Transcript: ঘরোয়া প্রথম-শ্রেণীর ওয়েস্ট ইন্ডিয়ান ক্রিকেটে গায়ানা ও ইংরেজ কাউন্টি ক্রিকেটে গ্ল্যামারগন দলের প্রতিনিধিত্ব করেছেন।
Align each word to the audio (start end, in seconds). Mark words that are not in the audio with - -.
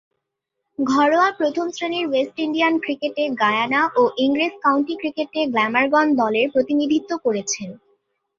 ঘরোয়া 0.79 1.29
প্রথম-শ্রেণীর 1.31 2.05
ওয়েস্ট 2.07 2.35
ইন্ডিয়ান 2.39 2.73
ক্রিকেটে 2.79 3.23
গায়ানা 3.41 3.81
ও 3.95 4.03
ইংরেজ 4.17 4.53
কাউন্টি 4.63 4.93
ক্রিকেটে 4.97 5.41
গ্ল্যামারগন 5.45 6.07
দলের 6.21 6.47
প্রতিনিধিত্ব 6.53 7.11
করেছেন। 7.25 7.69